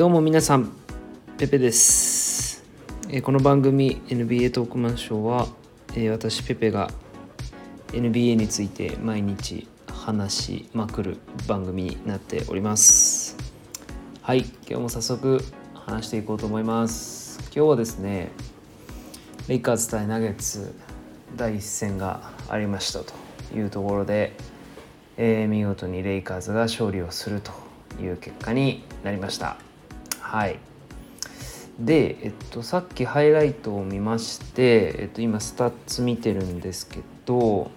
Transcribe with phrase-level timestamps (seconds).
[0.00, 0.72] どうも皆さん
[1.36, 2.64] ペペです。
[3.10, 5.46] えーこの番組 NBA トークマンショーは、
[5.90, 6.90] えー私ペペが
[7.88, 13.36] NBA について毎日話しまくる番組になっております。
[14.22, 15.44] はい今日も早速
[15.74, 17.38] 話していこうと思います。
[17.54, 18.30] 今日はですね
[19.48, 20.74] レイカーズ対ナゲッツ
[21.36, 23.12] 第一戦がありましたと
[23.54, 24.32] いうところで、
[25.18, 27.52] えー見事にレイカーズが勝利をすると
[28.02, 29.69] いう結果になりました。
[30.30, 30.60] はい。
[31.80, 37.68] で、えっと、さっきハイライトを見まして、えっと、今スタッツ見てるんですけど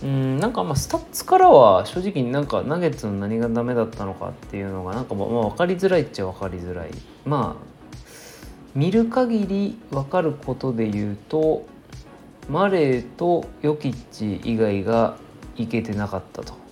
[0.00, 6.90] うんなんかまあスタッツからは正直になんかナゲッツの何がダメだったのかっていうのがなんかまあまあ分かりづらいっちゃ分かりづらい。
[7.24, 7.66] まあ
[8.76, 11.66] 見る限り分かることで言うと
[12.48, 15.16] マレーとヨキッチ以外が
[15.56, 16.62] いけてなかったと。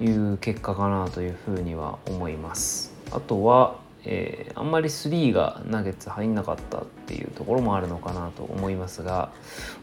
[0.00, 2.92] いう結果かなというふうには思います。
[3.12, 3.76] あとは、
[4.06, 9.30] えーあんまり3がナゲッツ入んなかったっていうところもあるのかなと思いますが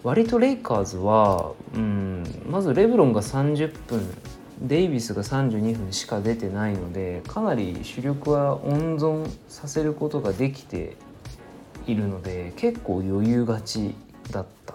[0.01, 4.01] 割とレイカーズは、うん、まずレブロンが30分
[4.61, 10.97] デイビスが32分しか出てないのでかなり主力は温存させることができて
[11.85, 13.93] いるので結構余裕勝ち
[14.31, 14.73] だった、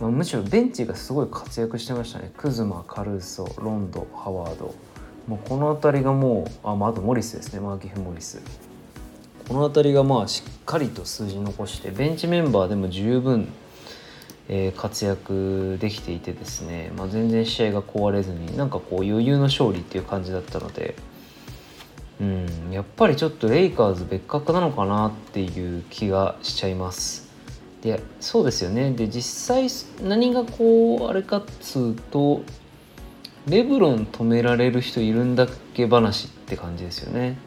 [0.00, 2.30] まあ、むしろベンチがすごい活躍してましたね。
[2.36, 4.74] クズマカルーソロンドハワード。
[5.26, 7.60] もうこの辺りがもうあ,、まあ、あとモリスですね。
[7.60, 8.42] マーキフ・モリス。
[9.48, 13.48] この辺りがまあしっかりと数字残してベンチメンバーでも十分、
[14.48, 20.96] えー活躍できていてですね、まあ、全然試合が壊れずになんかこう余裕の勝利っていう感じだったので
[22.20, 27.24] うんやっぱりちょっとレイカーズ別格なのかなっていう気がしちゃいます。
[27.82, 28.92] でそうですよね。
[28.92, 29.68] で実際
[30.02, 32.42] 何がこうあれかっつうと
[33.46, 37.38] レブロン止められる人いるんだっけ話って感じですよね。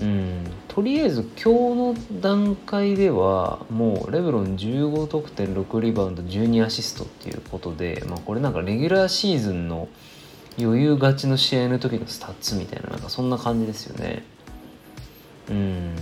[0.00, 9.88] うん、とりあえず今日の段階ではもうレブロン15得点6リバウンド12アシストっていうことで、まあ、これなんかレギュラーシーズンの
[10.58, 14.24] 余裕勝ちの試合の時のスタッツみたいななんかそんな感じですよね。
[15.50, 15.96] うん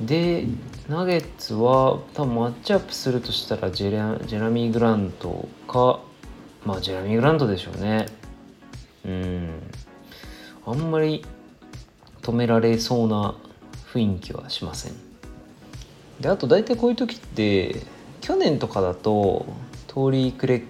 [0.00, 0.46] で
[0.88, 6.00] ナゲッツは多分マッチアップするとしたらジェラジェラミー・グラントか
[6.64, 8.06] まあジェラミー・グラントでしょうね。
[9.04, 9.50] うん。
[10.66, 11.24] あんまり
[12.22, 13.34] 止められそうな
[13.92, 14.92] 雰囲気はしません。
[16.20, 17.76] であと大体こういう時って
[18.20, 19.46] 去年とかだと
[19.86, 20.64] トーリー・クレッ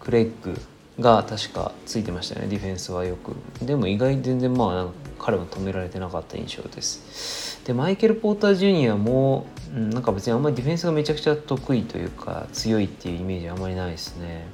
[0.00, 0.58] クレイグ
[1.00, 2.48] が確かついてましたよね。
[2.48, 3.34] ディフェンスはよく。
[3.64, 7.60] でも意外全然まあなんか彼は止められてなかった印象です。
[7.64, 14.46] でマイケル・ポーター・ジュニアも、うん、なんか別にあんまりディフェンスがめちゃくちゃ得意というか強いっていうイメージあんまりないですね。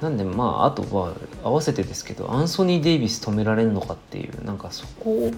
[0.00, 5.30] なんでまああとは合わせてですけどアンソニー・デイビス止められるのかっていうなんかそこ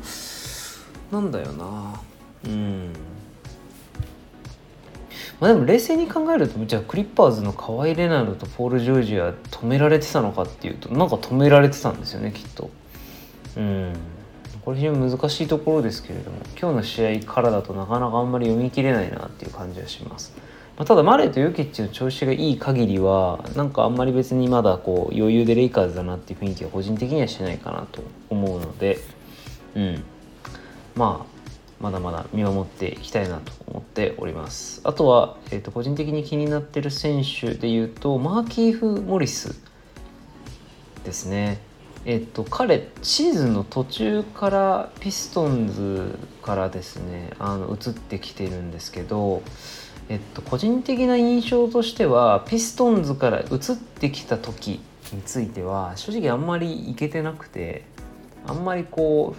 [1.13, 2.01] なんだよな。
[2.45, 2.93] うん。
[5.41, 12.71] まあでも冷静に考えるとじゃあクリッパーズのカワイ・レナードとポール・ジョージは止められてたのかっていうとなんか止められてたんですよねきっと。
[13.57, 13.93] うん。
[14.65, 20.35] これ非常に難しいところですけれども今日の試合からだとなかなかあんまり読み切れないなっていう感じはします、
[20.79, 28.01] まあ、ただマレーとヨキッチの調子がいい限りはなんかあんまり別にまだこう余裕でレイカーズだなっていう雰囲気は個人的にはしないかなと
[28.31, 28.99] 思うので
[29.75, 30.05] うん。
[30.95, 31.39] まあ
[31.81, 34.81] まだまだ見守っていきたいなと思っております。
[34.85, 39.61] あとは、えー、と個人的に気になってる選手でいうとマーキーフ・モリス
[41.05, 41.61] ですね。
[42.05, 49.43] えっと彼シーズンの途中からピストンズからですねあの移ってきてるんですけど
[50.09, 54.81] えっと個人的な印象としてはピストンズから移ってきた時
[55.13, 57.85] については正直あんまりいけてなくて
[58.47, 59.37] あんまりこ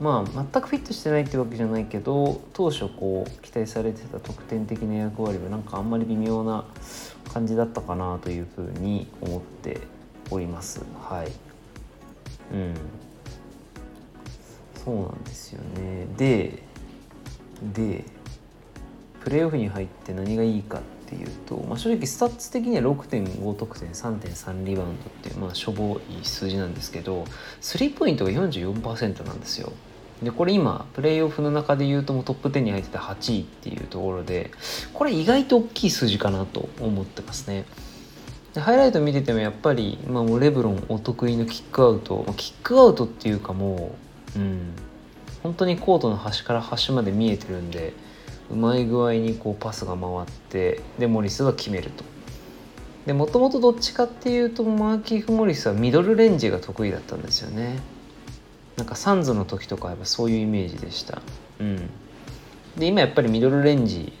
[0.00, 6.64] うまあ全くフィットしてないってわけじゃないけど当初こう期待されてた得点的な役割はなんかあんまり微妙な
[7.32, 9.80] 感じだったかなというふうに思って
[10.30, 10.80] おります。
[11.08, 11.32] はい。
[12.52, 12.74] うん。
[14.84, 16.06] そうなんですよね。
[16.16, 16.62] で
[17.74, 18.04] で
[19.26, 27.24] プレーオフに入って何がいいかっていうと、まあ、正直スタッツ的には6.5得点3.3リバウンドっていうまあしょぼい数字なんですけど
[27.60, 29.72] スリーポイントが44%なんですよ。
[30.22, 34.52] でこれ今プレーオフの中で言うともトップ10に入ってた8位っていうところで
[34.94, 37.64] これ意外と大きい数字かなと思ってますね。
[38.54, 43.96] でハイライト見ててもやっぱり、まあ、もうレブロンお得意のキックアウトキックアウトっていうかも
[44.36, 44.70] ううん
[45.42, 47.92] 本当にコートの端から端まで見えてるんで
[48.50, 52.04] うまい具合にこうパスが回ってでモリスが決めると。
[53.06, 57.78] でもともとどっちかっていうとマーキーフ・モリスはミドルレンジが得意だったんですよね。
[58.76, 61.22] なんかサンズの時とかやっぱそういうイメージでした。
[61.60, 61.90] うん。
[62.76, 64.12] で今やっぱりミドルレンジ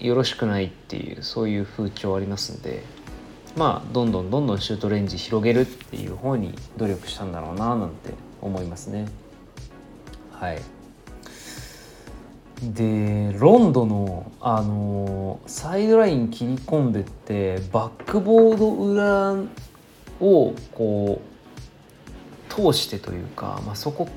[0.00, 2.82] よろしくないっていうそういう風潮ありますんで
[3.56, 8.12] まあどんどんどんどんシュートレンジ広げるっていう方に努力したんだろうななんて
[8.42, 9.06] 思いますね。
[10.32, 10.60] はい。
[12.72, 19.32] でロンドの、あのサイドライン切り込んでってバックボード裏
[20.20, 24.08] をこう通してというか、まあ、そこ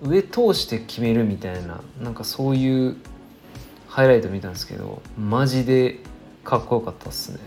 [0.00, 2.96] 上通して決めるみたいななんかそういう
[3.86, 5.98] ハイライト見たんですけどマジで
[6.44, 7.38] かっこよかったっすね。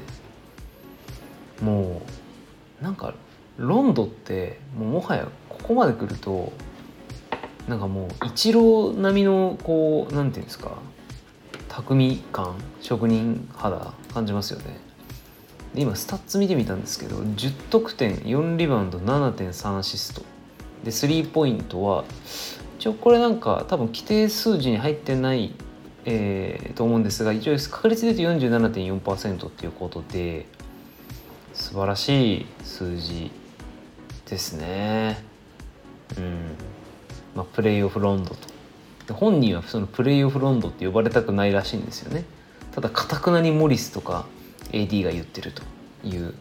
[1.61, 2.01] も
[2.81, 3.13] うなんか
[3.57, 6.53] ロンドってもうもはやここまで来ると
[7.67, 10.77] なんかもうイチロー並みのこうなんていうんですか
[11.69, 14.79] 匠感職人肌感じますよね。
[15.73, 20.21] で今スタッツ見てみたんですけど10得点4リバウンド7.3アシスト。
[20.83, 22.05] でスリーポイントは
[22.79, 25.55] 一応これなんか多分規定数字に入ってない、
[26.05, 30.45] えー、と思うんですが一応確率で言うと47.4%っていうことで
[31.53, 33.31] 素晴らしい数字
[34.29, 35.23] ですね。
[36.17, 36.84] うん。
[37.35, 38.55] まあ、プレイオフロンドと。
[39.07, 42.23] で本人はそのプレイオフロンドって呼ばれたくないらしいんですよね。
[42.71, 44.25] ただかたくなにモリスとか
[44.71, 45.61] AD が言ってると
[46.03, 46.33] いう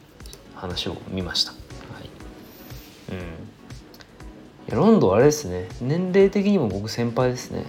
[0.54, 1.56] 話を見ました、は
[2.00, 2.08] い。
[3.12, 3.20] うん、い
[4.68, 5.68] やロンドあれですね。
[5.80, 7.66] 年齢的にも僕先輩ですね。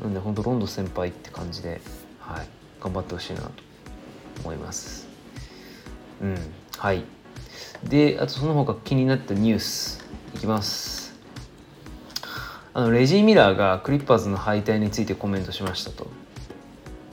[0.00, 1.80] なんで本当ロンド先輩って感じで、
[2.20, 2.48] はい、
[2.80, 3.50] 頑張ってほしいなと
[4.42, 5.08] 思います。
[6.22, 6.36] うん。
[6.78, 7.04] はい。
[7.84, 10.04] であとその他気になったニュース
[10.34, 10.99] いきます。
[12.72, 16.06] あのレジー・ミラーがクリッパーズの敗退についてコメントしましたと、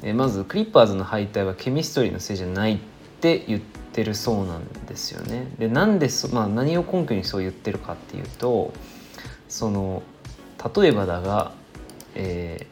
[0.03, 2.77] えまずクリッパーズの敗退はケミストリーのせいじゃないっ
[3.21, 5.47] て言ってるそうなんですよね。
[5.57, 8.71] でなんで、まあ、何を根拠にそう言ってるかっていうと
[9.49, 10.03] その
[10.75, 11.53] 例えばだが、
[12.13, 12.67] え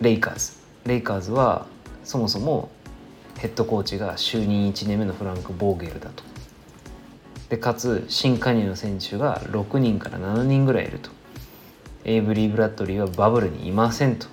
[0.00, 0.52] ー、レイカーズ。
[0.86, 1.66] レイカーズは
[2.02, 2.70] そもそも
[3.36, 6.24] ヘッドコーチが就任1年目のフランク・ボーゲルだと。
[7.50, 11.17] でかつ新加入の選手が6人から7人ぐらいいると。
[12.08, 14.28] エイブリー・ブラッドリーはバブルにいませんと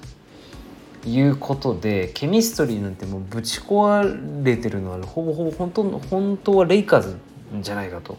[1.05, 7.17] いうことでケミストリーなんてもうぶち壊れてるのはほぼほぼ本当本当はレイカーズ
[7.59, 8.13] じゃないかと。
[8.13, 8.17] っ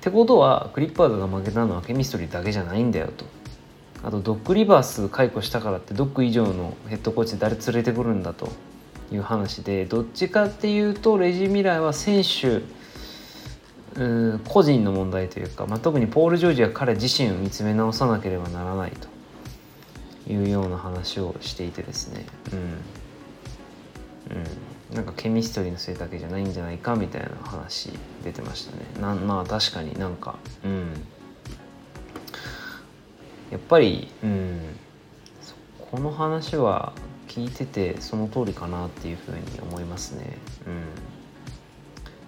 [0.00, 3.26] てことはクリッパーズが負けたのはケミストリーだけじゃないんだよと。
[4.02, 8.48] あとドックリバース解雇したからってドック以上のヘッドコーチで誰連れてくるんだと
[9.12, 12.62] いう話でどっちかっていうとレジ・ミラーは選手
[13.98, 19.08] うん個人の問題というか、まあ、特にポール・ジョージは彼自身を見つめ直さなければならないと
[20.30, 22.26] いうような話をしていてですね。
[22.52, 22.58] うん、
[24.36, 27.90] うん、なんかケミストリーのせいだけじゃないんじゃないかみたいな話
[28.22, 28.84] 出てましたね。
[29.00, 30.90] なまあ確かになんかうん。
[33.50, 34.60] やっぱりうん。
[35.90, 36.92] この話は
[37.28, 40.36] 聞いててその通りかなっていうふうに思いますね。
[40.66, 40.82] うん。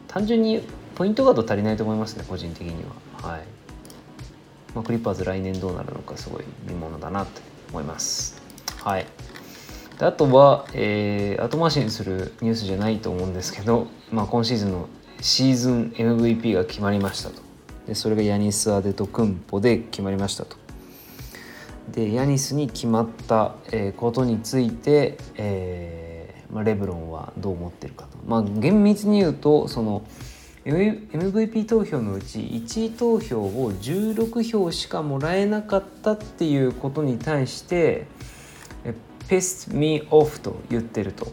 [0.07, 0.63] 単純に
[0.99, 2.85] ポイントガード足りないと思いますね個人的に
[3.23, 3.31] は。
[3.31, 3.43] はい、
[4.75, 7.41] まあ、クリッパーズ来年どうなるのかすごい見ものだなと
[7.71, 8.43] 思います。
[8.83, 9.07] はい。
[9.97, 14.89] であとは、えー、後回しにするニュースじゃないと思うんですけど、まあ、今シーズンの
[15.21, 17.43] シーズン MVP が決まりましたと。
[17.87, 20.57] でそれがヤニス・アデト・クンポで決まりましたと。
[21.93, 23.55] でヤニスに決まった、
[23.97, 28.19] ことについて、えーまあ、レブロンはどう思ってるかと。
[28.27, 30.03] まあ厳密に言うとその
[30.73, 38.07] MVP 投票のうち1位投票を16票しかもらえなかったっていうことに対して
[39.29, 41.33] 「pissed me off」と言ってると。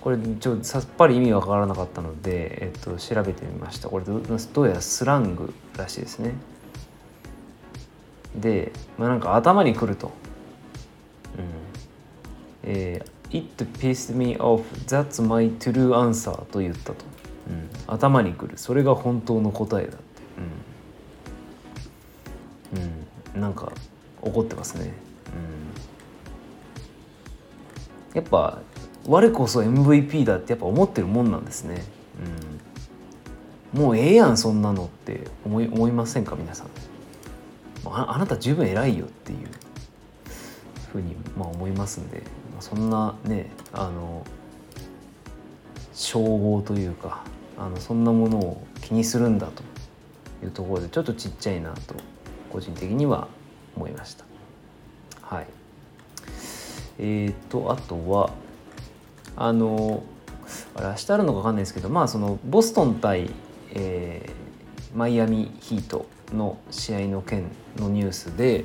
[0.00, 3.88] これちょっとさっぱり意味わからなかったので、えっと、調べてみました。
[3.88, 6.34] これどうやらスラングらしいですね。
[8.34, 10.10] で、まあ、なんか頭にくると、
[11.38, 11.44] うん。
[12.64, 14.64] えー、It pissed me off.
[14.88, 17.04] That's my true answer と言ったと、
[17.92, 18.58] 頭にくる。
[18.58, 20.02] それが本当の答えだって、
[22.74, 22.82] うん、
[23.34, 23.72] うん、なんか
[24.20, 24.92] 怒ってますね、
[28.12, 28.60] うん、やっぱ
[29.06, 31.82] 我こそ MVP だってやっぱ思ってるもんなんですね、
[33.74, 36.68] うん、もうええやんそんなのって思い思いませんか皆さん。
[37.84, 39.38] ああなた十分偉いよっていう。
[40.92, 42.22] ふうにまあ思いますんで、
[42.60, 44.24] そんなねあの
[45.94, 47.24] 称号というか。
[47.64, 49.62] あのそんなものを気にするんだと
[50.44, 51.94] いうところでちょっとちっちゃいなと
[52.50, 53.28] 個人的には
[53.76, 54.24] 思いました。
[55.22, 55.46] はい、
[56.98, 58.30] えーとあとは
[59.36, 60.02] あの
[60.74, 63.30] あれ明日あるのか分かんないですけどまあそのボストン対、
[63.74, 67.44] えー、マイアミヒートの試合の件
[67.78, 68.64] のニュースで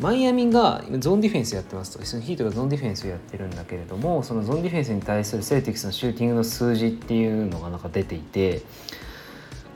[0.00, 2.04] マイアミがゾーンディフェンスやってますと。
[2.04, 8.62] そのヒートがゾーンディフェンスをやってるんだけれどもそのゾーンディフェンスに対するセルティックスのシューティングの数字っていうのがなんか出ていて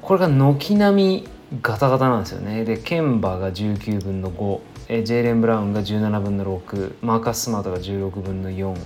[0.02, 1.28] これが軒並み
[1.62, 2.64] ガタガタなんですよね。
[2.64, 4.60] でケンバが19分の5
[4.92, 8.76] えジェイレン・ブラウンが17分の6マーカス・スマートが16分の4、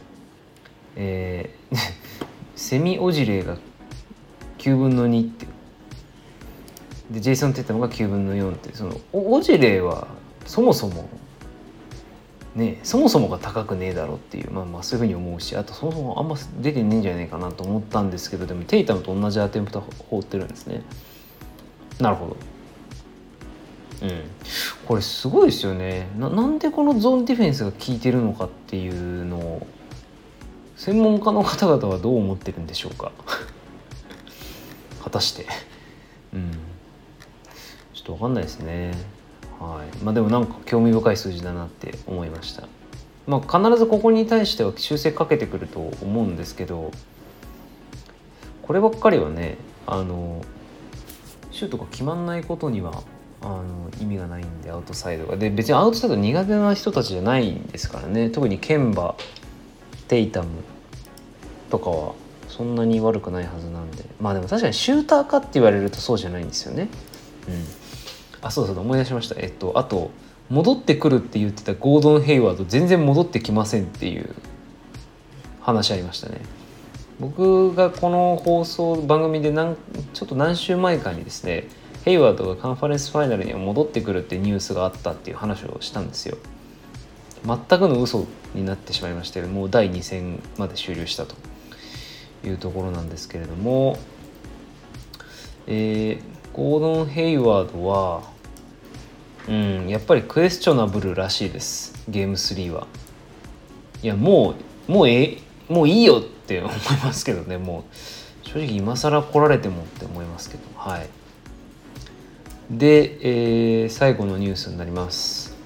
[0.97, 1.76] えー、
[2.55, 3.57] セミ・オジレーが
[4.59, 5.47] 9分の2って
[7.11, 10.09] でジェイソン・テッタムが9分の4ってそのオジレーは
[10.47, 11.09] そもそも
[12.54, 19.80] ねそもそもが高くねえだろっていうまあまあそういうふうに思うしあとそもそもあんま出てねえんじゃないかなと思ったんですけどでもテイタムと同じアテンプト
[20.11, 20.82] 放ってるんですね。
[22.00, 22.37] なるほど。
[24.02, 24.23] うん。
[24.87, 26.08] これすごいですよね。
[26.18, 29.66] ななんでこのゾーンディフェンスが効いてるのかっていうのを
[30.76, 33.12] 専門家の方々はどう思ってるんでしょうか。
[35.02, 35.46] 果たして。
[36.32, 36.50] うん。
[37.94, 38.92] ちょっと分かんないですね。
[39.64, 39.88] はい。
[40.02, 42.68] まあでもなんか興味深い数字だなって思いました。
[43.26, 46.90] まあ必ずここに対しては修正かけてくると思うんですけど
[48.62, 49.56] こればっかりはね
[49.87, 50.42] あの
[51.50, 53.02] シュートが決まんないことには
[53.40, 55.37] あの意味がないんでアウトサイドが。
[55.37, 58.30] で別にアウトサイド苦手な人たちじゃないんですからね。
[58.30, 59.14] 特にケンバ
[60.09, 60.49] テイタム
[61.71, 62.14] とかは
[62.49, 64.04] そんなに悪くないはずなんで。
[64.21, 66.88] まあでも確かにシューターかって言われるとそうじゃないんですよね。
[67.49, 67.84] うん。
[68.44, 69.36] あそうそう思い出しました。
[69.40, 70.10] えっとあと
[70.50, 74.34] 戻ってくるって言ってたゴードン・ヘイワード全然戻ってきませんっていう
[75.60, 76.42] 話ありましたね。
[77.18, 79.76] 僕がこの放送番組で何
[80.12, 81.68] ちょっと何週前かにですね
[82.04, 86.36] ヘイワードがカンファレンスファイナルには戻ってくるってニュースがあったっていう話をしたんですよ。
[87.46, 91.34] 全くの嘘になってしまいましてもう第2戦まで終了したと
[92.44, 93.98] いうところなんですけれども、
[95.66, 96.22] えー、
[96.52, 98.34] ゴードン・ヘイワードは
[99.48, 102.86] うんやっぱりクエスチョナブルらしいですゲーム3は。
[104.02, 104.54] いやも
[104.88, 107.84] うもうえもういいよって思いますけどねもう。
[108.46, 111.08] 正直今更来られてもって思いますけどはい。
[112.70, 115.56] で、えー、最後のニュースになります。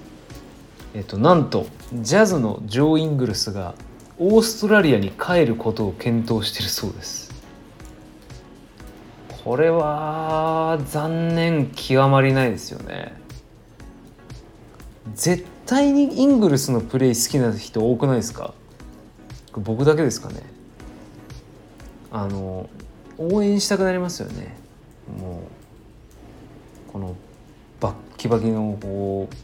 [0.94, 3.74] えっとなんとジャズのジョー・イングルスが
[4.18, 7.28] オーストラリアに帰ることを検討しているそうです。
[9.44, 13.14] これは残念極まりないですよね。
[15.18, 18.54] 絶対にイングルスのプレイ好きな人多くないですか？
[19.52, 20.42] 僕だけですかね。
[22.12, 22.70] あの
[23.18, 24.56] 応援したくなりますよね。
[25.20, 25.42] も
[26.88, 27.16] うこの
[27.80, 29.34] バッキバキのこう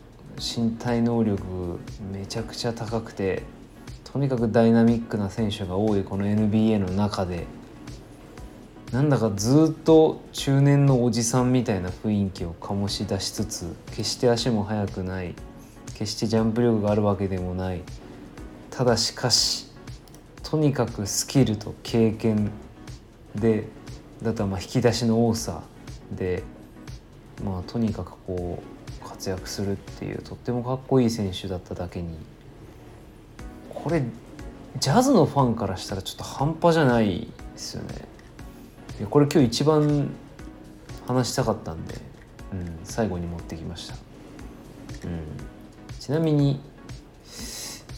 [0.41, 1.43] 身体能力
[2.13, 3.43] めちゃくちゃ高くて
[4.05, 7.47] とにかくダイナミックな選手が多いこの NBA の中で。
[8.93, 15.35] なんだかずっと中年のおじさんみたいな雰囲気を醸し出しつつ決して足も速くない。
[15.95, 17.83] 決してジャンプ力があるわけでもない
[18.71, 19.69] ただしかし
[20.43, 22.51] とにかくスキルと経験
[23.35, 23.69] で
[24.23, 25.63] だとまあ引き出しの多さ
[26.13, 26.43] で
[27.45, 32.17] まあとにかくこう活躍するっていうとってもかっこいい選手だっただけに
[33.71, 34.03] これ
[34.79, 38.09] ジャズのファンからしたらちょっと半端じゃないですよね。
[39.11, 40.11] これ今日一番
[41.07, 41.95] 話したかったんで、
[42.53, 43.95] うん、最後に持ってきました。
[45.05, 45.21] うん、
[46.01, 46.61] ちなみに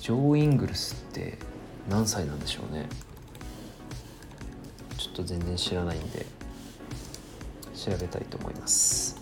[0.01, 1.39] ジョー・イングルスって
[1.89, 2.87] 何歳なんでしょうね。
[4.99, 6.27] ちょっと全然知らないんで
[7.75, 9.17] 調べたいと思います。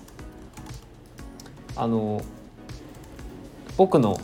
[1.76, 2.22] あの
[3.76, 4.20] 僕の好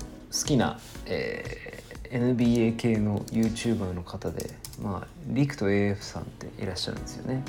[0.47, 7.42] きな、えー、NBA 系の YouTuber の方でまあリクと AF さんっていらっしゃるんですよね。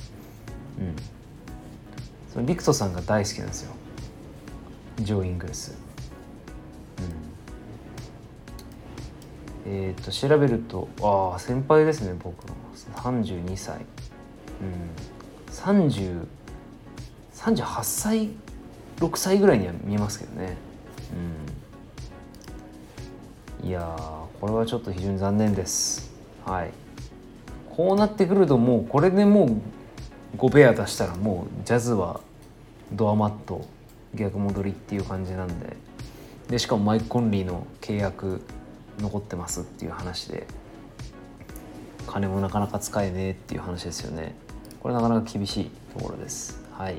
[0.80, 0.96] うん。
[2.34, 3.74] そのリクトさんが大好きなんですよ。
[5.00, 5.91] ジョー・イングルス。
[9.74, 12.46] えー、と調べるとああ先輩ですね僕。
[12.46, 12.54] の
[12.98, 15.50] 32歳うん。
[15.50, 16.26] 30
[17.34, 18.30] 38歳
[18.98, 20.58] 6歳ぐらいには見えますけどね。
[23.62, 23.70] うん。
[23.70, 23.96] いや
[24.42, 26.12] これはちょっと非常に残念です。
[26.46, 26.72] はい。
[27.70, 32.20] こうなってくるともうこれでもう5ペア出したらもうジャズは
[32.92, 33.66] ドアマット
[34.16, 35.78] 逆戻りっていう感じなんで。
[36.50, 38.42] でしかもマイク・コンリーの契約
[39.02, 40.46] 残ってますっていう話で
[42.08, 44.36] 金もなかなか使えねえっていう話ですよね。
[44.82, 46.62] これなかなか厳しいところです。
[46.74, 46.98] はい。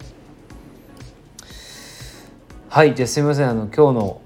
[2.68, 3.50] はいじゃあすみません。
[3.50, 4.21] あの今日の、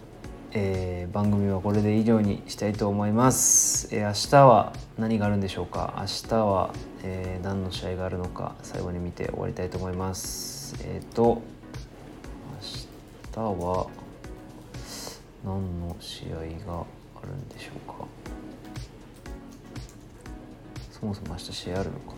[0.52, 5.94] えー、番組はこれで以上にしたいと思います、えー、明日は何があるんでしょうか？
[5.98, 8.54] 明日は、えー、何の試合があるのか？
[8.62, 10.76] 最後に見て終わりたいと思います。
[10.84, 11.42] えっ、ー、と
[12.54, 12.60] 明
[13.32, 13.88] 日は
[15.44, 16.86] 何の試合が
[17.22, 18.06] あるんでしょうか。
[20.90, 22.14] そもそも明日試合あるのか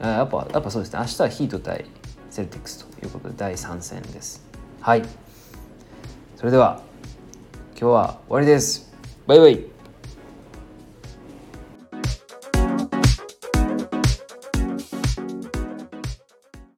[0.00, 0.98] なやっぱやっぱそうですね。
[1.00, 1.84] 明日はヒート対
[2.30, 4.44] セルティックスということで第3戦です。
[4.80, 5.02] はい。
[6.36, 6.82] それでは
[7.78, 8.92] 今日は終わりです。
[9.26, 9.73] バイバイ。